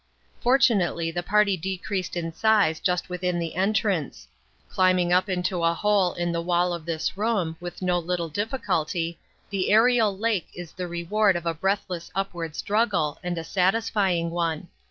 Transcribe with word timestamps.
Fortunately 0.39 1.11
the 1.11 1.21
party 1.21 1.55
decreased 1.55 2.15
in 2.17 2.33
size 2.33 2.79
just 2.79 3.07
within 3.07 3.37
the 3.37 3.53
entrance. 3.53 4.27
Climbing 4.67 5.13
up 5.13 5.29
into 5.29 5.63
a 5.63 5.75
hole 5.75 6.13
in 6.15 6.31
the 6.31 6.41
wall 6.41 6.73
of 6.73 6.87
this 6.87 7.15
room, 7.15 7.55
with 7.59 7.83
no 7.83 7.99
little 7.99 8.27
difficulty, 8.27 9.19
the 9.51 9.69
Aerial 9.71 10.17
Lake 10.17 10.47
is 10.55 10.71
the 10.71 10.87
reward 10.87 11.35
of 11.35 11.45
a 11.45 11.53
breathless 11.53 12.09
upward 12.15 12.55
struggle, 12.55 13.19
and 13.21 13.37
a 13.37 13.43
satisfying 13.43 14.31
one. 14.31 14.69